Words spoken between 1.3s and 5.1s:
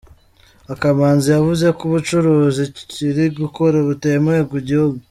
yavuze ko ubucuruzi kiri gukora butemewe mu gihugu.